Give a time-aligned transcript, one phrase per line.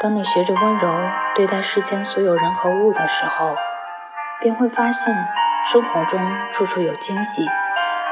[0.00, 0.88] 当你学着温柔
[1.34, 3.56] 对待世间所有人和物的时候，
[4.40, 5.28] 便会发现
[5.66, 6.20] 生活中
[6.52, 7.48] 处处有惊喜，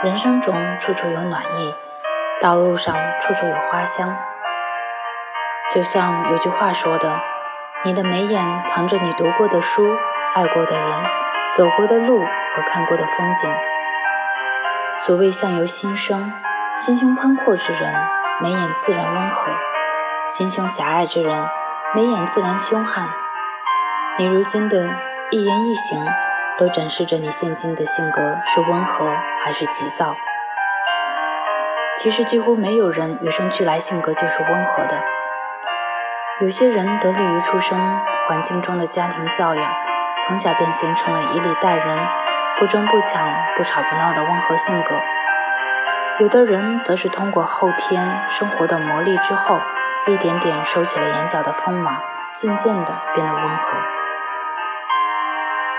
[0.02, 1.74] 人生中处处有暖意，
[2.40, 4.16] 道路上处处有花香。
[5.70, 7.20] 就像有句话说的
[7.84, 9.96] ：“你的眉眼藏着你读过的书、
[10.34, 11.04] 爱过的人、
[11.54, 13.52] 走过的路和看过的风景。”
[14.98, 16.32] 所谓相由心生，
[16.76, 17.94] 心胸宽阔之人，
[18.40, 19.52] 眉眼自然温和；
[20.28, 21.48] 心胸狭隘之人，
[21.94, 23.08] 眉眼自然凶悍。
[24.18, 24.90] 你如今的
[25.30, 26.04] 一言一行，
[26.58, 30.16] 都展示着你现今的性格是温和还是急躁。
[31.96, 35.00] 其实几乎没有人与生俱来性格就是温和的。
[36.40, 37.78] 有些人得力于出生
[38.28, 39.72] 环境中的家庭教养，
[40.24, 42.04] 从小便形成了以礼待人、
[42.58, 44.96] 不争不抢、不吵不闹的温和性格；
[46.18, 49.60] 有的人则是通过后天生活的磨砺之后，
[50.06, 51.96] 一点点收起了眼角的锋芒，
[52.32, 53.78] 渐渐地变得温和。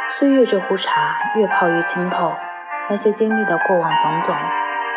[0.10, 0.92] 岁月这壶茶，
[1.36, 2.36] 越泡越清透。
[2.90, 4.36] 那些经历的过往种种，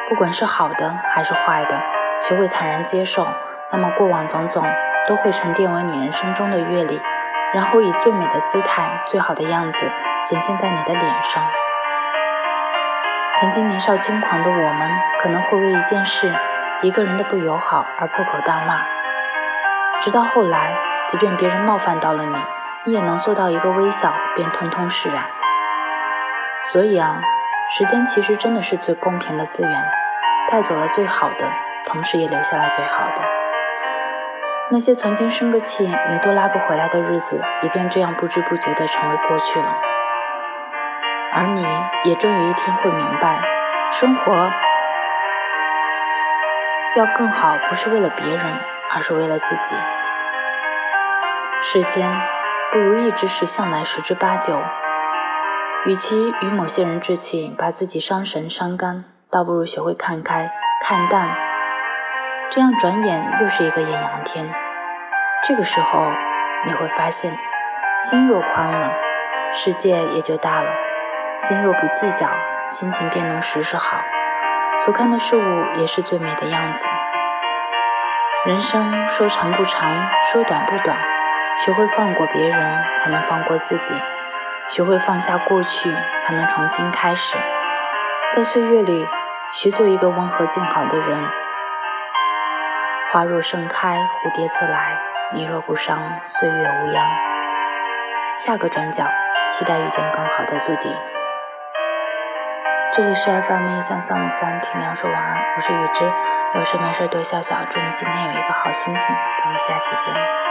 [0.09, 1.81] 不管是好的还是坏的，
[2.22, 3.27] 学会坦然接受，
[3.72, 4.64] 那么过往种种。
[5.09, 7.00] 都会沉淀为你人生中的阅历，
[7.53, 9.91] 然后以最美的姿态、最好的样子
[10.22, 11.42] 显现在你的脸上。
[13.41, 16.33] 曾经年少轻狂的我们，可能会为一件事、
[16.83, 18.84] 一个人的不友好而破口大骂，
[20.01, 20.75] 直到后来，
[21.09, 22.37] 即便别人冒犯到了你，
[22.87, 25.25] 你也能做到一个微笑便通通释然。
[26.62, 27.20] 所以啊，
[27.70, 29.91] 时间其实真的是最公平的资源，
[30.51, 31.53] 带走了最好的，
[31.84, 33.23] 同时也留下了最好的。
[34.71, 39.69] 那些曾经生个气你都拉不回来的日子，也便这样不知不觉地成为过去了。
[41.34, 41.67] 而你
[42.05, 43.39] 也终有一天会明白，
[43.91, 44.51] 生活
[46.97, 48.61] 要更好，不是为了别人，
[48.95, 49.77] 而是为了自己。
[51.63, 52.11] 世间
[52.73, 54.61] 不如意之事向来十之八九，
[55.85, 60.50] 与其与某些人置气，把自己伤神伤肝，倒不如学会看开、
[60.83, 61.37] 看淡。
[62.50, 64.53] 这样转眼又是一个艳阳天，
[65.47, 66.11] 这个时候
[66.67, 67.39] 你会发现，
[68.00, 68.93] 心若宽了，
[69.53, 70.71] 世界也就大了；
[71.37, 72.29] 心若不计较，
[72.67, 74.00] 心情便能时时好，
[74.81, 76.89] 所看的事物也是最美的样子。
[78.47, 80.97] 人生说长不长，说短不短，
[81.59, 83.95] 学会放过别人，才能放过自己；
[84.67, 87.37] 学会放下过去，才能重新开始。
[88.33, 89.06] 在岁月里，
[89.53, 91.29] 学做一个温和静好的人。
[93.11, 94.97] 花若盛开，蝴蝶自来；
[95.34, 97.06] 你若不伤，岁月无恙。
[98.34, 99.05] 下个转角，
[99.50, 100.97] 期待遇见更好的自己。
[102.95, 106.11] 这里是 FM 一三三五三，听娘说晚安，我是雨之。
[106.53, 109.06] 有事没事多笑笑，祝你今天有一个好心情。
[109.43, 110.50] 咱们下期见。